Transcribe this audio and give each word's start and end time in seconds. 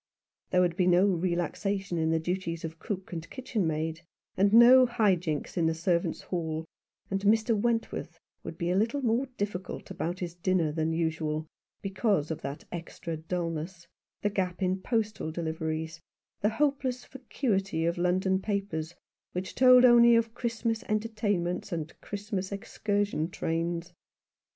There 0.49 0.61
would 0.61 0.75
be 0.75 0.87
no 0.87 1.05
relaxation 1.05 1.99
in 1.99 2.09
the 2.09 2.17
duties 2.17 2.65
of 2.65 2.79
cook 2.79 3.13
and 3.13 3.29
kitchen 3.29 3.67
maid, 3.67 4.01
and 4.35 4.51
no 4.51 4.87
high 4.87 5.13
jinks 5.15 5.57
in 5.57 5.67
the 5.67 5.75
servants' 5.75 6.23
hall; 6.23 6.65
and 7.11 7.21
Mr. 7.21 7.55
Wentworth 7.55 8.19
would 8.43 8.57
be 8.57 8.71
a 8.71 8.75
little 8.75 9.03
more 9.03 9.27
difficult 9.37 9.91
about 9.91 10.17
his 10.17 10.33
dinner 10.33 10.71
than 10.71 10.91
usual 10.91 11.45
because 11.83 12.31
of 12.31 12.41
that 12.41 12.63
extra 12.71 13.15
dulness, 13.15 13.85
the 14.23 14.31
gap 14.31 14.63
in 14.63 14.81
postal 14.81 15.31
deliveries, 15.31 16.01
the 16.39 16.49
hopeless 16.49 17.05
vacuity 17.05 17.85
of 17.85 17.99
London 17.99 18.41
papers 18.41 18.95
which 19.33 19.53
told 19.53 19.85
only 19.85 20.15
of 20.15 20.33
Christmas 20.33 20.81
entertainments 20.89 21.71
and 21.71 21.93
Christmas 22.01 22.51
excursion 22.51 23.29
trains. 23.29 23.93